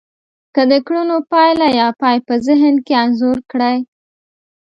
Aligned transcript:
که 0.55 0.61
د 0.71 0.73
کړنو 0.87 1.17
پايله 1.31 1.67
يا 1.79 1.87
پای 2.01 2.17
په 2.27 2.33
ذهن 2.47 2.75
کې 2.85 2.93
انځور 3.03 3.37
کړی. 3.51 3.77